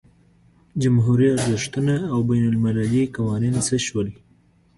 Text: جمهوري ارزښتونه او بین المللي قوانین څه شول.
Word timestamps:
جمهوري 0.83 1.27
ارزښتونه 1.35 1.95
او 2.11 2.19
بین 2.29 2.43
المللي 2.51 3.03
قوانین 3.15 3.55
څه 3.67 3.75
شول. 3.85 4.07